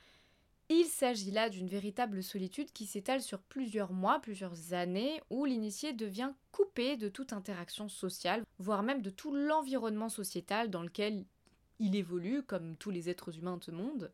Il 0.70 0.86
s'agit 0.86 1.32
là 1.32 1.50
d'une 1.50 1.68
véritable 1.68 2.24
solitude 2.24 2.72
qui 2.72 2.86
s'étale 2.86 3.22
sur 3.22 3.40
plusieurs 3.40 3.94
mois, 3.94 4.20
plusieurs 4.20 4.74
années, 4.74 5.22
où 5.30 5.46
l'initié 5.46 5.94
devient 5.94 6.32
coupé 6.52 6.98
de 6.98 7.10
toute 7.10 7.34
interaction 7.34 7.88
sociale, 7.88 8.44
voire 8.58 8.84
même 8.84 9.02
de 9.02 9.10
tout 9.10 9.34
l'environnement 9.34 10.10
sociétal 10.10 10.70
dans 10.70 10.84
lequel 10.84 11.26
il 11.80 11.96
évolue, 11.96 12.44
comme 12.44 12.76
tous 12.78 12.90
les 12.90 13.10
êtres 13.10 13.38
humains 13.38 13.58
de 13.58 13.64
ce 13.64 13.72
monde. 13.72 14.12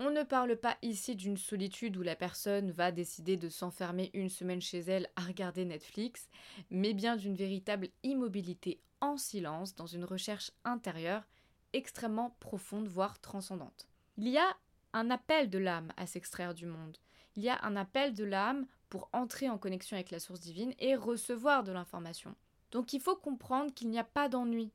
On 0.00 0.10
ne 0.10 0.22
parle 0.22 0.56
pas 0.56 0.78
ici 0.82 1.16
d'une 1.16 1.36
solitude 1.36 1.96
où 1.96 2.02
la 2.02 2.14
personne 2.14 2.70
va 2.70 2.92
décider 2.92 3.36
de 3.36 3.48
s'enfermer 3.48 4.10
une 4.14 4.28
semaine 4.28 4.60
chez 4.60 4.78
elle 4.78 5.08
à 5.16 5.22
regarder 5.22 5.64
Netflix, 5.64 6.28
mais 6.70 6.94
bien 6.94 7.16
d'une 7.16 7.34
véritable 7.34 7.88
immobilité 8.04 8.80
en 9.00 9.16
silence 9.16 9.74
dans 9.74 9.86
une 9.86 10.04
recherche 10.04 10.52
intérieure 10.64 11.24
extrêmement 11.72 12.36
profonde, 12.38 12.86
voire 12.86 13.20
transcendante. 13.20 13.88
Il 14.16 14.28
y 14.28 14.38
a 14.38 14.56
un 14.92 15.10
appel 15.10 15.50
de 15.50 15.58
l'âme 15.58 15.92
à 15.96 16.06
s'extraire 16.06 16.54
du 16.54 16.66
monde. 16.66 16.96
Il 17.34 17.42
y 17.42 17.48
a 17.48 17.58
un 17.64 17.74
appel 17.74 18.14
de 18.14 18.24
l'âme 18.24 18.66
pour 18.88 19.08
entrer 19.12 19.50
en 19.50 19.58
connexion 19.58 19.96
avec 19.96 20.12
la 20.12 20.20
source 20.20 20.40
divine 20.40 20.74
et 20.78 20.94
recevoir 20.94 21.64
de 21.64 21.72
l'information. 21.72 22.36
Donc 22.70 22.92
il 22.92 23.00
faut 23.00 23.16
comprendre 23.16 23.74
qu'il 23.74 23.90
n'y 23.90 23.98
a 23.98 24.04
pas 24.04 24.28
d'ennui. 24.28 24.70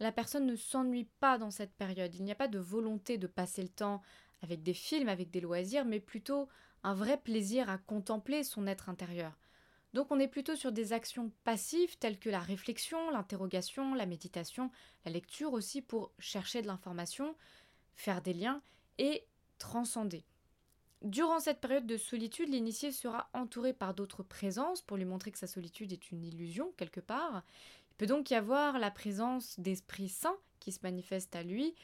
La 0.00 0.12
personne 0.12 0.46
ne 0.46 0.56
s'ennuie 0.56 1.08
pas 1.20 1.38
dans 1.38 1.50
cette 1.50 1.74
période. 1.74 2.14
Il 2.14 2.24
n'y 2.24 2.32
a 2.32 2.36
pas 2.36 2.48
de 2.48 2.58
volonté 2.58 3.18
de 3.18 3.26
passer 3.26 3.62
le 3.62 3.68
temps 3.68 4.02
avec 4.42 4.62
des 4.62 4.74
films, 4.74 5.08
avec 5.08 5.30
des 5.30 5.40
loisirs, 5.40 5.84
mais 5.84 6.00
plutôt 6.00 6.48
un 6.82 6.94
vrai 6.94 7.16
plaisir 7.16 7.70
à 7.70 7.78
contempler 7.78 8.44
son 8.44 8.66
être 8.66 8.88
intérieur. 8.88 9.38
Donc 9.92 10.10
on 10.10 10.18
est 10.18 10.28
plutôt 10.28 10.56
sur 10.56 10.72
des 10.72 10.92
actions 10.92 11.30
passives 11.44 11.98
telles 11.98 12.18
que 12.18 12.30
la 12.30 12.40
réflexion, 12.40 13.10
l'interrogation, 13.10 13.94
la 13.94 14.06
méditation, 14.06 14.70
la 15.04 15.12
lecture 15.12 15.52
aussi 15.52 15.82
pour 15.82 16.12
chercher 16.18 16.62
de 16.62 16.66
l'information, 16.66 17.36
faire 17.94 18.22
des 18.22 18.32
liens 18.32 18.62
et 18.98 19.26
transcender. 19.58 20.24
Durant 21.02 21.40
cette 21.40 21.60
période 21.60 21.86
de 21.86 21.96
solitude, 21.96 22.48
l'initié 22.48 22.92
sera 22.92 23.28
entouré 23.34 23.72
par 23.72 23.92
d'autres 23.92 24.22
présences 24.22 24.82
pour 24.82 24.96
lui 24.96 25.04
montrer 25.04 25.32
que 25.32 25.38
sa 25.38 25.46
solitude 25.46 25.92
est 25.92 26.10
une 26.10 26.22
illusion 26.22 26.72
quelque 26.76 27.00
part. 27.00 27.42
Il 27.90 27.96
peut 27.96 28.06
donc 28.06 28.30
y 28.30 28.34
avoir 28.34 28.78
la 28.78 28.90
présence 28.90 29.58
d'esprits 29.58 30.08
saints 30.08 30.38
qui 30.60 30.72
se 30.72 30.80
manifestent 30.82 31.36
à 31.36 31.42
lui, 31.42 31.74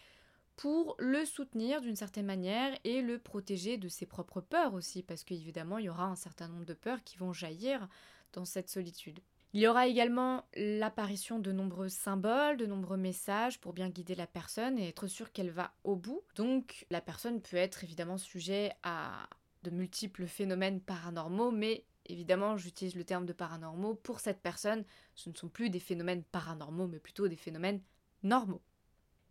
pour 0.58 0.96
le 0.98 1.24
soutenir 1.24 1.80
d'une 1.80 1.94
certaine 1.94 2.26
manière 2.26 2.76
et 2.82 3.00
le 3.00 3.20
protéger 3.20 3.78
de 3.78 3.88
ses 3.88 4.06
propres 4.06 4.40
peurs 4.40 4.74
aussi, 4.74 5.04
parce 5.04 5.22
qu'évidemment, 5.22 5.78
il 5.78 5.84
y 5.84 5.88
aura 5.88 6.06
un 6.06 6.16
certain 6.16 6.48
nombre 6.48 6.64
de 6.64 6.74
peurs 6.74 7.04
qui 7.04 7.16
vont 7.16 7.32
jaillir 7.32 7.88
dans 8.32 8.44
cette 8.44 8.68
solitude. 8.68 9.20
Il 9.52 9.60
y 9.60 9.68
aura 9.68 9.86
également 9.86 10.44
l'apparition 10.56 11.38
de 11.38 11.52
nombreux 11.52 11.88
symboles, 11.88 12.56
de 12.56 12.66
nombreux 12.66 12.96
messages 12.96 13.60
pour 13.60 13.72
bien 13.72 13.88
guider 13.88 14.16
la 14.16 14.26
personne 14.26 14.80
et 14.80 14.88
être 14.88 15.06
sûr 15.06 15.30
qu'elle 15.30 15.52
va 15.52 15.72
au 15.84 15.94
bout. 15.94 16.22
Donc 16.34 16.86
la 16.90 17.00
personne 17.00 17.40
peut 17.40 17.56
être 17.56 17.84
évidemment 17.84 18.18
sujet 18.18 18.72
à 18.82 19.28
de 19.62 19.70
multiples 19.70 20.26
phénomènes 20.26 20.80
paranormaux, 20.80 21.52
mais 21.52 21.86
évidemment 22.06 22.56
j'utilise 22.56 22.96
le 22.96 23.04
terme 23.04 23.26
de 23.26 23.32
paranormaux. 23.32 23.94
Pour 23.94 24.18
cette 24.18 24.42
personne, 24.42 24.84
ce 25.14 25.30
ne 25.30 25.34
sont 25.36 25.48
plus 25.48 25.70
des 25.70 25.80
phénomènes 25.80 26.24
paranormaux, 26.24 26.88
mais 26.88 26.98
plutôt 26.98 27.28
des 27.28 27.36
phénomènes 27.36 27.80
normaux. 28.24 28.60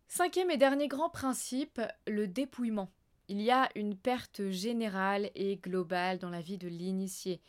Cinquième 0.10 0.50
et 0.50 0.58
dernier 0.58 0.88
grand 0.88 1.10
principe, 1.10 1.82
le 2.08 2.30
dépouillement. 2.30 2.90
Il 3.28 3.42
y 3.42 3.52
a 3.52 3.70
une 3.76 3.98
perte 3.98 4.50
générale 4.50 5.30
et 5.36 5.58
globale 5.58 6.18
dans 6.18 6.30
la 6.30 6.40
vie 6.40 6.58
de 6.58 6.70
l'initié. 6.70 7.42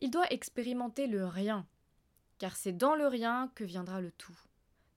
Il 0.00 0.10
doit 0.10 0.30
expérimenter 0.32 1.06
le 1.06 1.24
rien, 1.24 1.68
car 2.38 2.56
c'est 2.56 2.72
dans 2.72 2.96
le 2.96 3.06
rien 3.06 3.52
que 3.54 3.62
viendra 3.62 4.00
le 4.00 4.10
tout. 4.10 4.36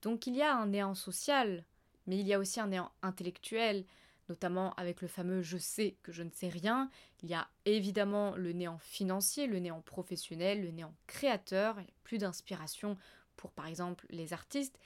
Donc 0.01 0.25
il 0.25 0.35
y 0.35 0.41
a 0.41 0.55
un 0.55 0.65
néant 0.65 0.95
social, 0.95 1.63
mais 2.07 2.17
il 2.17 2.27
y 2.27 2.33
a 2.33 2.39
aussi 2.39 2.59
un 2.59 2.67
néant 2.67 2.91
intellectuel, 3.03 3.85
notamment 4.27 4.73
avec 4.73 5.01
le 5.01 5.07
fameux 5.07 5.43
je 5.43 5.59
sais 5.59 5.95
que 6.01 6.11
je 6.11 6.23
ne 6.23 6.31
sais 6.31 6.49
rien. 6.49 6.89
Il 7.21 7.29
y 7.29 7.35
a 7.35 7.47
évidemment 7.65 8.35
le 8.35 8.53
néant 8.53 8.79
financier, 8.79 9.45
le 9.45 9.59
néant 9.59 9.81
professionnel, 9.81 10.63
le 10.63 10.71
néant 10.71 10.95
créateur, 11.05 11.77
plus 12.03 12.17
d'inspiration 12.17 12.97
pour 13.35 13.51
par 13.51 13.67
exemple 13.67 14.07
les 14.09 14.33
artistes, 14.33 14.79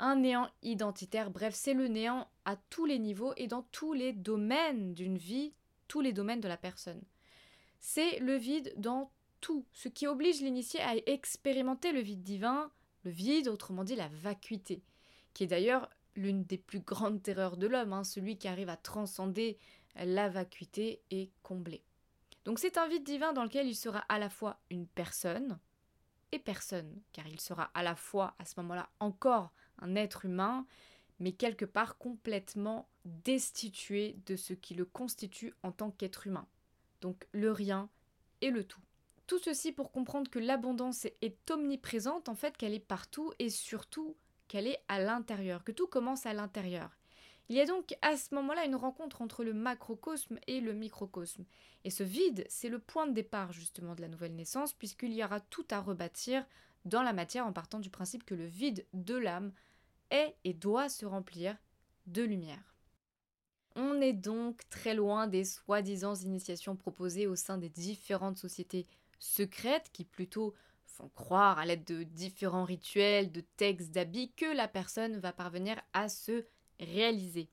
un 0.00 0.16
néant 0.16 0.48
identitaire, 0.62 1.30
bref, 1.30 1.54
c'est 1.54 1.74
le 1.74 1.86
néant 1.86 2.28
à 2.44 2.56
tous 2.56 2.86
les 2.86 2.98
niveaux 2.98 3.32
et 3.36 3.46
dans 3.46 3.62
tous 3.70 3.92
les 3.92 4.12
domaines 4.12 4.94
d'une 4.94 5.18
vie, 5.18 5.52
tous 5.88 6.00
les 6.00 6.12
domaines 6.12 6.40
de 6.40 6.48
la 6.48 6.56
personne. 6.56 7.02
C'est 7.78 8.18
le 8.18 8.36
vide 8.36 8.72
dans 8.76 9.12
tout, 9.40 9.64
ce 9.72 9.88
qui 9.88 10.06
oblige 10.06 10.40
l'initié 10.40 10.80
à 10.80 10.96
expérimenter 11.06 11.92
le 11.92 12.00
vide 12.00 12.22
divin, 12.22 12.70
le 13.04 13.10
vide, 13.10 13.48
autrement 13.48 13.84
dit 13.84 13.96
la 13.96 14.08
vacuité, 14.08 14.82
qui 15.32 15.44
est 15.44 15.48
d'ailleurs 15.48 15.88
l'une 16.16 16.44
des 16.44 16.58
plus 16.58 16.80
grandes 16.80 17.22
terreurs 17.22 17.56
de 17.56 17.66
l'homme, 17.66 17.92
hein, 17.92 18.04
celui 18.04 18.36
qui 18.36 18.48
arrive 18.48 18.68
à 18.68 18.76
transcender 18.76 19.58
la 19.96 20.28
vacuité 20.28 21.02
et 21.10 21.30
combler. 21.42 21.82
Donc 22.44 22.58
c'est 22.58 22.78
un 22.78 22.88
vide 22.88 23.04
divin 23.04 23.32
dans 23.32 23.44
lequel 23.44 23.66
il 23.66 23.76
sera 23.76 24.00
à 24.08 24.18
la 24.18 24.30
fois 24.30 24.60
une 24.70 24.86
personne 24.86 25.58
et 26.32 26.38
personne, 26.38 27.00
car 27.12 27.26
il 27.26 27.40
sera 27.40 27.70
à 27.74 27.82
la 27.82 27.96
fois 27.96 28.34
à 28.38 28.44
ce 28.44 28.54
moment-là 28.60 28.88
encore 29.00 29.52
un 29.80 29.94
être 29.94 30.24
humain, 30.24 30.66
mais 31.18 31.32
quelque 31.32 31.64
part 31.64 31.98
complètement 31.98 32.88
destitué 33.04 34.16
de 34.26 34.36
ce 34.36 34.54
qui 34.54 34.74
le 34.74 34.84
constitue 34.84 35.54
en 35.62 35.72
tant 35.72 35.90
qu'être 35.90 36.26
humain. 36.26 36.46
Donc 37.00 37.26
le 37.32 37.52
rien 37.52 37.88
et 38.40 38.50
le 38.50 38.64
tout. 38.64 38.80
Tout 39.26 39.38
ceci 39.38 39.70
pour 39.72 39.92
comprendre 39.92 40.30
que 40.30 40.38
l'abondance 40.38 41.06
est 41.22 41.50
omniprésente, 41.50 42.28
en 42.28 42.34
fait 42.34 42.56
qu'elle 42.56 42.74
est 42.74 42.80
partout 42.80 43.32
et 43.38 43.48
surtout 43.48 44.16
qu'elle 44.48 44.66
est 44.66 44.82
à 44.88 45.00
l'intérieur, 45.00 45.62
que 45.62 45.72
tout 45.72 45.86
commence 45.86 46.26
à 46.26 46.32
l'intérieur. 46.32 46.90
Il 47.48 47.56
y 47.56 47.60
a 47.60 47.66
donc 47.66 47.96
à 48.02 48.16
ce 48.16 48.34
moment-là 48.34 48.64
une 48.64 48.76
rencontre 48.76 49.22
entre 49.22 49.44
le 49.44 49.52
macrocosme 49.52 50.38
et 50.46 50.60
le 50.60 50.72
microcosme. 50.72 51.44
Et 51.84 51.90
ce 51.90 52.02
vide, 52.02 52.44
c'est 52.48 52.68
le 52.68 52.78
point 52.78 53.06
de 53.06 53.12
départ 53.12 53.52
justement 53.52 53.94
de 53.94 54.00
la 54.00 54.08
nouvelle 54.08 54.34
naissance, 54.34 54.72
puisqu'il 54.72 55.12
y 55.12 55.24
aura 55.24 55.40
tout 55.40 55.66
à 55.70 55.80
rebâtir 55.80 56.44
dans 56.84 57.02
la 57.02 57.12
matière 57.12 57.46
en 57.46 57.52
partant 57.52 57.80
du 57.80 57.90
principe 57.90 58.24
que 58.24 58.34
le 58.34 58.46
vide 58.46 58.86
de 58.92 59.16
l'âme 59.16 59.52
et 60.10 60.54
doit 60.54 60.88
se 60.88 61.06
remplir 61.06 61.56
de 62.06 62.22
lumière. 62.22 62.74
On 63.76 64.00
est 64.00 64.12
donc 64.12 64.68
très 64.68 64.94
loin 64.94 65.26
des 65.26 65.44
soi-disant 65.44 66.14
initiations 66.16 66.76
proposées 66.76 67.26
au 67.26 67.36
sein 67.36 67.56
des 67.56 67.68
différentes 67.68 68.38
sociétés 68.38 68.86
secrètes 69.18 69.90
qui 69.92 70.04
plutôt 70.04 70.54
font 70.84 71.08
croire 71.14 71.58
à 71.58 71.66
l'aide 71.66 71.84
de 71.84 72.02
différents 72.02 72.64
rituels, 72.64 73.30
de 73.30 73.42
textes, 73.56 73.92
d'habits 73.92 74.32
que 74.32 74.56
la 74.56 74.66
personne 74.66 75.18
va 75.18 75.32
parvenir 75.32 75.80
à 75.92 76.08
se 76.08 76.44
réaliser. 76.80 77.48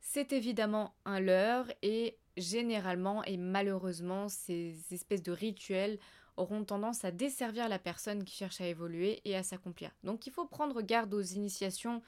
C'est 0.00 0.32
évidemment 0.32 0.94
un 1.04 1.20
leurre 1.20 1.72
et 1.82 2.18
généralement 2.36 3.24
et 3.24 3.36
malheureusement 3.36 4.28
ces 4.28 4.76
espèces 4.92 5.22
de 5.22 5.32
rituels 5.32 5.98
auront 6.36 6.64
tendance 6.64 7.04
à 7.04 7.10
desservir 7.10 7.68
la 7.68 7.78
personne 7.78 8.24
qui 8.24 8.34
cherche 8.34 8.60
à 8.60 8.66
évoluer 8.66 9.20
et 9.24 9.36
à 9.36 9.42
s'accomplir. 9.42 9.90
Donc 10.04 10.26
il 10.26 10.32
faut 10.32 10.46
prendre 10.46 10.82
garde 10.82 11.14
aux 11.14 11.22
initiations 11.22 12.02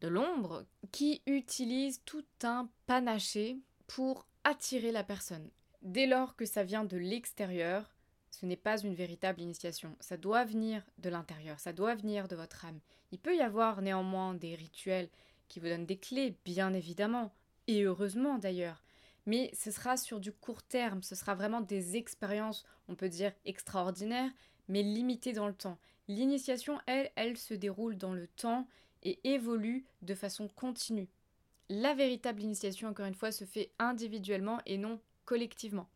de 0.00 0.08
l'ombre 0.08 0.64
qui 0.92 1.22
utilisent 1.26 2.02
tout 2.04 2.24
un 2.42 2.68
panaché 2.86 3.58
pour 3.86 4.26
attirer 4.44 4.92
la 4.92 5.04
personne. 5.04 5.50
Dès 5.82 6.06
lors 6.06 6.36
que 6.36 6.46
ça 6.46 6.64
vient 6.64 6.84
de 6.84 6.96
l'extérieur, 6.96 7.94
ce 8.30 8.46
n'est 8.46 8.56
pas 8.56 8.78
une 8.78 8.94
véritable 8.94 9.40
initiation. 9.40 9.96
Ça 10.00 10.16
doit 10.16 10.44
venir 10.44 10.82
de 10.98 11.08
l'intérieur, 11.08 11.60
ça 11.60 11.72
doit 11.72 11.94
venir 11.94 12.28
de 12.28 12.36
votre 12.36 12.64
âme. 12.64 12.80
Il 13.12 13.18
peut 13.18 13.36
y 13.36 13.40
avoir 13.40 13.82
néanmoins 13.82 14.34
des 14.34 14.54
rituels 14.54 15.08
qui 15.48 15.60
vous 15.60 15.68
donnent 15.68 15.86
des 15.86 15.98
clés, 15.98 16.36
bien 16.44 16.72
évidemment, 16.74 17.32
et 17.66 17.82
heureusement 17.82 18.38
d'ailleurs, 18.38 18.82
mais 19.26 19.50
ce 19.52 19.70
sera 19.70 19.96
sur 19.96 20.20
du 20.20 20.32
court 20.32 20.62
terme, 20.62 21.02
ce 21.02 21.14
sera 21.14 21.34
vraiment 21.34 21.60
des 21.60 21.96
expériences, 21.96 22.64
on 22.88 22.94
peut 22.94 23.08
dire 23.08 23.32
extraordinaires, 23.44 24.30
mais 24.68 24.82
limitées 24.82 25.32
dans 25.32 25.48
le 25.48 25.54
temps. 25.54 25.78
L'initiation, 26.08 26.78
elle, 26.86 27.10
elle 27.16 27.36
se 27.36 27.54
déroule 27.54 27.96
dans 27.96 28.14
le 28.14 28.28
temps 28.28 28.66
et 29.02 29.18
évolue 29.24 29.84
de 30.02 30.14
façon 30.14 30.48
continue. 30.48 31.08
La 31.68 31.94
véritable 31.94 32.42
initiation, 32.42 32.88
encore 32.88 33.06
une 33.06 33.14
fois, 33.14 33.32
se 33.32 33.44
fait 33.44 33.72
individuellement 33.78 34.60
et 34.66 34.78
non 34.78 35.00
collectivement. 35.24 35.88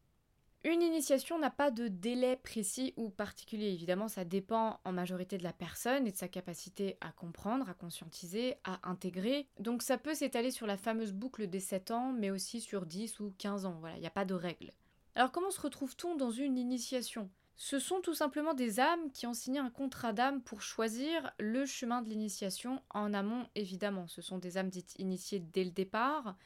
Une 0.62 0.82
initiation 0.82 1.38
n'a 1.38 1.48
pas 1.48 1.70
de 1.70 1.88
délai 1.88 2.36
précis 2.36 2.92
ou 2.98 3.08
particulier. 3.08 3.68
Évidemment, 3.68 4.08
ça 4.08 4.26
dépend 4.26 4.78
en 4.84 4.92
majorité 4.92 5.38
de 5.38 5.42
la 5.42 5.54
personne 5.54 6.06
et 6.06 6.12
de 6.12 6.16
sa 6.16 6.28
capacité 6.28 6.98
à 7.00 7.12
comprendre, 7.12 7.70
à 7.70 7.72
conscientiser, 7.72 8.56
à 8.64 8.78
intégrer. 8.88 9.48
Donc 9.58 9.82
ça 9.82 9.96
peut 9.96 10.14
s'étaler 10.14 10.50
sur 10.50 10.66
la 10.66 10.76
fameuse 10.76 11.12
boucle 11.12 11.46
des 11.46 11.60
7 11.60 11.92
ans, 11.92 12.12
mais 12.12 12.30
aussi 12.30 12.60
sur 12.60 12.84
10 12.84 13.20
ou 13.20 13.32
15 13.38 13.64
ans. 13.64 13.78
Voilà, 13.80 13.96
il 13.96 14.00
n'y 14.00 14.06
a 14.06 14.10
pas 14.10 14.26
de 14.26 14.34
règle. 14.34 14.70
Alors 15.14 15.32
comment 15.32 15.50
se 15.50 15.62
retrouve-t-on 15.62 16.14
dans 16.16 16.30
une 16.30 16.58
initiation? 16.58 17.30
Ce 17.56 17.78
sont 17.78 18.02
tout 18.02 18.14
simplement 18.14 18.52
des 18.52 18.80
âmes 18.80 19.10
qui 19.12 19.26
ont 19.26 19.34
signé 19.34 19.60
un 19.60 19.70
contrat 19.70 20.12
d'âme 20.12 20.42
pour 20.42 20.60
choisir 20.60 21.32
le 21.38 21.64
chemin 21.64 22.02
de 22.02 22.08
l'initiation 22.10 22.82
en 22.90 23.14
amont, 23.14 23.46
évidemment. 23.54 24.08
Ce 24.08 24.20
sont 24.20 24.38
des 24.38 24.58
âmes 24.58 24.70
dites 24.70 24.94
initiées 24.98 25.40
dès 25.40 25.64
le 25.64 25.70
départ. 25.70 26.36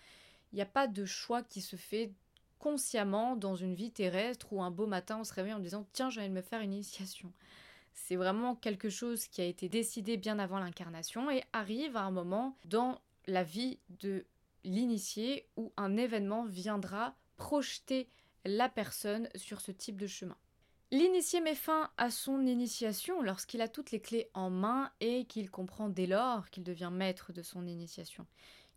Il 0.52 0.56
n'y 0.56 0.62
a 0.62 0.66
pas 0.66 0.86
de 0.86 1.04
choix 1.04 1.42
qui 1.42 1.60
se 1.60 1.74
fait 1.74 2.12
consciemment 2.58 3.36
dans 3.36 3.56
une 3.56 3.74
vie 3.74 3.90
terrestre 3.90 4.52
où 4.52 4.62
un 4.62 4.70
beau 4.70 4.86
matin 4.86 5.18
on 5.20 5.24
se 5.24 5.34
réveille 5.34 5.54
en 5.54 5.58
disant 5.58 5.86
tiens 5.92 6.10
je 6.10 6.20
vais 6.20 6.28
me 6.28 6.42
faire 6.42 6.60
une 6.60 6.72
initiation. 6.72 7.32
C'est 7.92 8.16
vraiment 8.16 8.56
quelque 8.56 8.90
chose 8.90 9.28
qui 9.28 9.40
a 9.40 9.44
été 9.44 9.68
décidé 9.68 10.16
bien 10.16 10.38
avant 10.38 10.58
l'incarnation 10.58 11.30
et 11.30 11.44
arrive 11.52 11.96
à 11.96 12.02
un 12.02 12.10
moment 12.10 12.56
dans 12.64 13.00
la 13.26 13.44
vie 13.44 13.78
de 14.00 14.26
l'initié 14.64 15.46
où 15.56 15.72
un 15.76 15.96
événement 15.96 16.44
viendra 16.44 17.14
projeter 17.36 18.08
la 18.44 18.68
personne 18.68 19.28
sur 19.36 19.60
ce 19.60 19.72
type 19.72 19.96
de 19.96 20.06
chemin. 20.06 20.36
L'initié 20.90 21.40
met 21.40 21.54
fin 21.54 21.90
à 21.96 22.10
son 22.10 22.46
initiation 22.46 23.22
lorsqu'il 23.22 23.60
a 23.62 23.68
toutes 23.68 23.90
les 23.90 24.00
clés 24.00 24.30
en 24.34 24.50
main 24.50 24.92
et 25.00 25.24
qu'il 25.24 25.50
comprend 25.50 25.88
dès 25.88 26.06
lors 26.06 26.50
qu'il 26.50 26.62
devient 26.62 26.90
maître 26.92 27.32
de 27.32 27.42
son 27.42 27.66
initiation. 27.66 28.26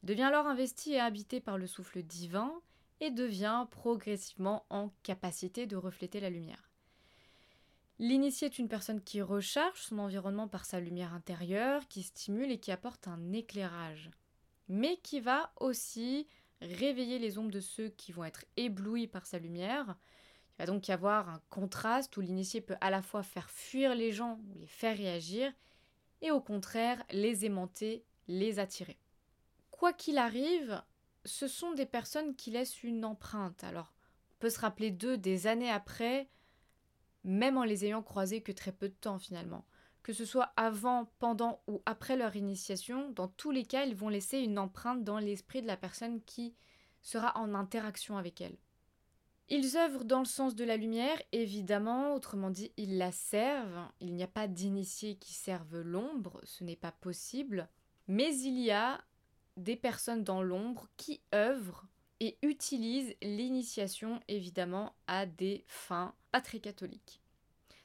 Il 0.04 0.08
devient 0.08 0.24
alors 0.24 0.48
investi 0.48 0.94
et 0.94 1.00
habité 1.00 1.40
par 1.40 1.58
le 1.58 1.68
souffle 1.68 2.02
divin 2.02 2.54
et 3.00 3.12
devient 3.12 3.68
progressivement 3.72 4.66
en 4.70 4.90
capacité 5.04 5.68
de 5.68 5.76
refléter 5.76 6.20
la 6.20 6.30
lumière. 6.30 6.72
L'initié 8.00 8.48
est 8.48 8.60
une 8.60 8.68
personne 8.68 9.02
qui 9.02 9.22
recharge 9.22 9.82
son 9.82 9.98
environnement 9.98 10.48
par 10.48 10.66
sa 10.66 10.80
lumière 10.80 11.14
intérieure, 11.14 11.88
qui 11.88 12.04
stimule 12.04 12.52
et 12.52 12.60
qui 12.60 12.72
apporte 12.72 13.08
un 13.08 13.34
éclairage, 13.34 14.12
mais 14.68 14.98
qui 14.98 15.20
va 15.20 15.52
aussi 15.60 16.28
réveiller 16.62 17.18
les 17.18 17.40
ombres 17.40 17.52
de 17.52 17.60
ceux 17.60 17.90
qui 17.90 18.12
vont 18.12 18.24
être 18.24 18.46
éblouis 18.56 19.08
par 19.08 19.26
sa 19.26 19.40
lumière. 19.40 19.96
Il 20.52 20.60
va 20.60 20.66
donc 20.68 20.88
y 20.88 20.92
avoir 20.92 21.30
un 21.30 21.42
contraste 21.50 22.16
où 22.18 22.22
l'initié 22.22 22.62
peut 22.62 22.78
à 22.82 22.92
la 22.92 23.02
fois 23.02 23.24
faire 23.24 23.50
fuir 23.50 23.96
les 23.96 24.12
gens 24.12 24.40
ou 24.50 24.60
les 24.60 24.68
faire 24.68 24.98
réagir, 24.98 25.52
et 26.22 26.30
au 26.30 26.42
contraire 26.42 27.04
les 27.10 27.46
aimanter, 27.46 28.04
les 28.28 28.60
attirer. 28.60 28.98
Quoi 29.72 29.94
qu'il 29.94 30.18
arrive, 30.20 30.82
ce 31.28 31.48
sont 31.48 31.74
des 31.74 31.86
personnes 31.86 32.36
qui 32.36 32.52
laissent 32.52 32.84
une 32.84 33.06
empreinte. 33.06 33.64
Alors, 33.64 33.94
on 34.32 34.36
peut 34.40 34.50
se 34.50 34.60
rappeler 34.60 34.92
d'eux 34.92 35.18
des 35.18 35.48
années 35.48 35.70
après, 35.70 36.30
même 37.24 37.58
en 37.58 37.64
les 37.64 37.86
ayant 37.86 38.02
croisés 38.02 38.42
que 38.42 38.52
très 38.52 38.72
peu 38.72 38.90
de 38.90 38.96
temps 38.96 39.20
finalement. 39.20 39.66
Que 40.04 40.14
ce 40.14 40.26
soit 40.26 40.54
avant, 40.56 41.12
pendant 41.20 41.62
ou 41.68 41.82
après 41.86 42.16
leur 42.16 42.36
initiation, 42.36 43.10
dans 43.12 43.28
tous 43.28 43.52
les 43.52 43.66
cas, 43.66 43.84
ils 43.86 43.96
vont 43.96 44.10
laisser 44.10 44.40
une 44.40 44.58
empreinte 44.58 45.04
dans 45.04 45.20
l'esprit 45.20 45.62
de 45.62 45.68
la 45.68 45.76
personne 45.76 46.22
qui 46.24 46.56
sera 47.02 47.38
en 47.38 47.54
interaction 47.54 48.18
avec 48.18 48.40
elle. 48.40 48.58
Ils 49.50 49.78
œuvrent 49.78 50.06
dans 50.06 50.20
le 50.20 50.26
sens 50.26 50.56
de 50.56 50.64
la 50.66 50.76
lumière, 50.76 51.22
évidemment, 51.32 52.14
autrement 52.14 52.50
dit, 52.50 52.72
ils 52.78 52.98
la 52.98 53.12
servent. 53.12 53.88
Il 54.02 54.14
n'y 54.14 54.24
a 54.24 54.28
pas 54.28 54.48
d'initiés 54.48 55.16
qui 55.16 55.34
servent 55.34 55.82
l'ombre, 55.82 56.42
ce 56.44 56.64
n'est 56.64 56.76
pas 56.76 56.92
possible. 56.92 57.70
Mais 58.08 58.34
il 58.40 58.60
y 58.60 58.72
a 58.72 59.02
des 59.58 59.76
personnes 59.76 60.24
dans 60.24 60.42
l'ombre 60.42 60.88
qui 60.96 61.20
œuvrent 61.34 61.86
et 62.20 62.38
utilisent 62.42 63.16
l'initiation 63.22 64.22
évidemment 64.28 64.94
à 65.08 65.26
des 65.26 65.64
fins 65.68 66.14
pas 66.32 66.42
très 66.42 66.60
catholiques. 66.60 67.22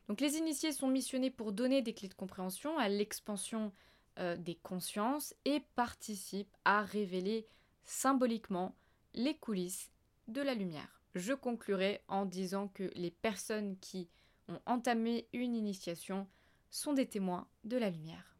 Donc 0.09 0.21
les 0.21 0.37
initiés 0.37 0.73
sont 0.73 0.88
missionnés 0.88 1.31
pour 1.31 1.52
donner 1.52 1.83
des 1.83 1.95
clés 1.95 2.09
de 2.09 2.14
compréhension 2.14 2.79
à 2.79 2.88
l'expansion 2.88 3.73
euh, 4.19 4.37
des 4.37 4.57
consciences 4.57 5.35
et 5.45 5.61
participent 5.75 6.57
à 6.64 6.83
révéler 6.83 7.47
symboliquement 7.85 8.75
les 9.14 9.37
coulisses 9.37 9.91
de 10.29 10.41
la 10.41 10.55
lumière. 10.55 11.02
Je 11.14 11.33
conclurai 11.33 12.02
en 12.09 12.25
disant 12.25 12.69
que 12.69 12.91
les 12.95 13.11
personnes 13.11 13.76
qui 13.81 14.09
ont 14.49 14.61
entamé 14.67 15.29
une 15.33 15.55
initiation 15.55 16.26
sont 16.71 16.95
des 16.95 17.07
témoins 17.07 17.47
de 17.64 17.76
la 17.76 17.91
lumière. 17.91 18.37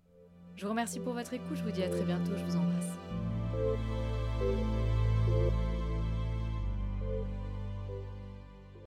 Je 0.57 0.65
vous 0.65 0.71
remercie 0.71 1.01
pour 1.01 1.13
votre 1.15 1.33
écoute, 1.33 1.57
je 1.57 1.65
vous 1.65 1.71
dis 1.71 1.83
à 1.83 1.89
très 1.89 2.05
bientôt, 2.05 2.37
je 2.37 2.45
vous 2.45 2.57
embrasse. 2.57 3.12
thank 3.63 3.79
you 3.89 4.12